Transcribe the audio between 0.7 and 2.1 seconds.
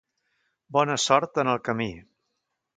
Bona sort en el camí